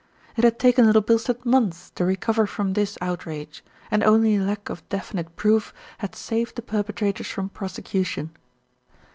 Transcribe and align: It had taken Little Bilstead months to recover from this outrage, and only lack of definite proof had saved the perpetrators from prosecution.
It 0.35 0.43
had 0.43 0.57
taken 0.57 0.87
Little 0.87 1.03
Bilstead 1.03 1.45
months 1.45 1.91
to 1.91 2.03
recover 2.03 2.47
from 2.47 2.73
this 2.73 2.97
outrage, 3.01 3.63
and 3.91 4.03
only 4.03 4.39
lack 4.39 4.67
of 4.67 4.81
definite 4.89 5.35
proof 5.35 5.75
had 5.99 6.15
saved 6.15 6.55
the 6.55 6.63
perpetrators 6.63 7.27
from 7.27 7.49
prosecution. 7.49 8.31